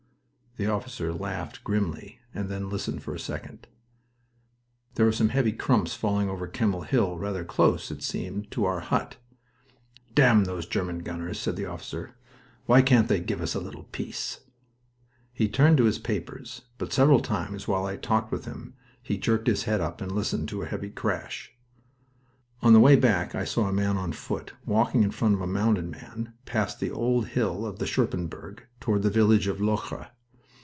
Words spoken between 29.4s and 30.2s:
of Locre.